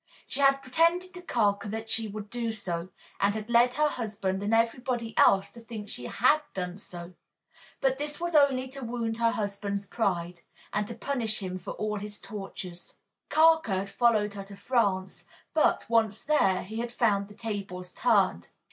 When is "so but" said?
6.79-7.99